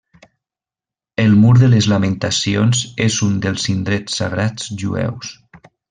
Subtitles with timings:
[1.23, 5.35] El mur de les Lamentacions és un dels indrets sagrats jueus.